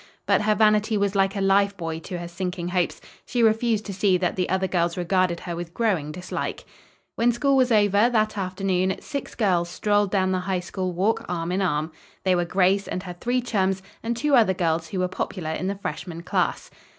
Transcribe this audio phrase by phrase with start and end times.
[0.25, 3.01] But her vanity was like a life buoy to her sinking hopes.
[3.23, 6.65] She refused to see that the other girls regarded her with growing dislike.
[7.17, 11.51] When school was over, that afternoon, six girls strolled down the High School walk arm
[11.51, 11.91] in arm.
[12.23, 15.67] They were Grace and her three chums and two other girls who were popular in
[15.67, 16.71] the freshman class.